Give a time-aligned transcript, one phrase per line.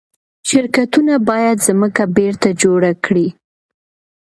[0.49, 3.27] شرکتونه باید ځمکه بیرته جوړه کړي.